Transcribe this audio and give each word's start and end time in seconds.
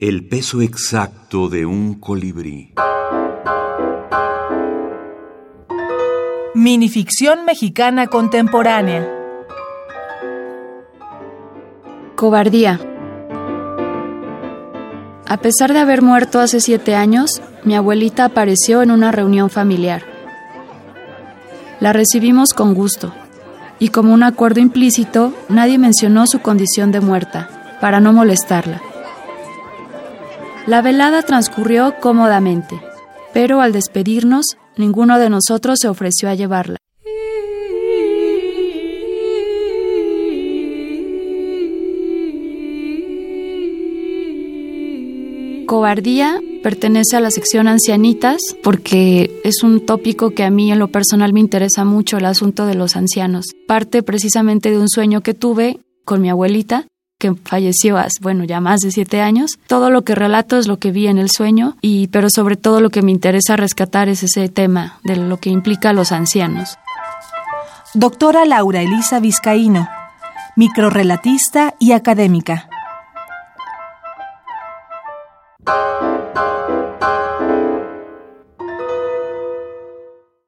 El 0.00 0.26
peso 0.26 0.62
exacto 0.62 1.50
de 1.50 1.66
un 1.66 2.00
colibrí. 2.00 2.72
Minificción 6.54 7.44
mexicana 7.44 8.06
contemporánea. 8.06 9.06
Cobardía. 12.16 12.80
A 15.26 15.36
pesar 15.36 15.74
de 15.74 15.80
haber 15.80 16.00
muerto 16.00 16.40
hace 16.40 16.60
siete 16.60 16.94
años, 16.94 17.42
mi 17.64 17.74
abuelita 17.74 18.24
apareció 18.24 18.80
en 18.80 18.92
una 18.92 19.12
reunión 19.12 19.50
familiar. 19.50 20.02
La 21.78 21.92
recibimos 21.92 22.54
con 22.54 22.72
gusto, 22.72 23.12
y 23.78 23.88
como 23.88 24.14
un 24.14 24.22
acuerdo 24.22 24.60
implícito, 24.60 25.34
nadie 25.50 25.76
mencionó 25.76 26.26
su 26.26 26.40
condición 26.40 26.90
de 26.90 27.00
muerta, 27.00 27.76
para 27.82 28.00
no 28.00 28.14
molestarla. 28.14 28.80
La 30.70 30.82
velada 30.82 31.24
transcurrió 31.24 31.96
cómodamente, 32.00 32.80
pero 33.34 33.60
al 33.60 33.72
despedirnos, 33.72 34.56
ninguno 34.76 35.18
de 35.18 35.28
nosotros 35.28 35.80
se 35.82 35.88
ofreció 35.88 36.28
a 36.28 36.36
llevarla. 36.36 36.76
Cobardía 45.66 46.40
pertenece 46.62 47.16
a 47.16 47.20
la 47.20 47.32
sección 47.32 47.66
ancianitas 47.66 48.38
porque 48.62 49.40
es 49.42 49.64
un 49.64 49.84
tópico 49.84 50.30
que 50.30 50.44
a 50.44 50.50
mí 50.50 50.70
en 50.70 50.78
lo 50.78 50.92
personal 50.92 51.32
me 51.32 51.40
interesa 51.40 51.84
mucho, 51.84 52.18
el 52.18 52.26
asunto 52.26 52.66
de 52.66 52.76
los 52.76 52.94
ancianos. 52.94 53.46
Parte 53.66 54.04
precisamente 54.04 54.70
de 54.70 54.78
un 54.78 54.88
sueño 54.88 55.20
que 55.22 55.34
tuve 55.34 55.80
con 56.04 56.22
mi 56.22 56.30
abuelita 56.30 56.86
que 57.20 57.34
falleció 57.44 57.98
hace, 57.98 58.18
bueno, 58.20 58.42
ya 58.44 58.60
más 58.60 58.80
de 58.80 58.90
siete 58.90 59.20
años. 59.20 59.60
Todo 59.68 59.90
lo 59.90 60.02
que 60.02 60.16
relato 60.16 60.58
es 60.58 60.66
lo 60.66 60.78
que 60.78 60.90
vi 60.90 61.06
en 61.06 61.18
el 61.18 61.30
sueño, 61.30 61.76
y, 61.82 62.08
pero 62.08 62.28
sobre 62.30 62.56
todo 62.56 62.80
lo 62.80 62.90
que 62.90 63.02
me 63.02 63.12
interesa 63.12 63.56
rescatar 63.56 64.08
es 64.08 64.24
ese 64.24 64.48
tema 64.48 64.98
de 65.04 65.14
lo 65.16 65.36
que 65.36 65.50
implica 65.50 65.90
a 65.90 65.92
los 65.92 66.10
ancianos. 66.10 66.78
Doctora 67.94 68.44
Laura 68.46 68.80
Elisa 68.80 69.20
Vizcaíno, 69.20 69.88
microrelatista 70.56 71.74
y 71.78 71.92
académica. 71.92 72.68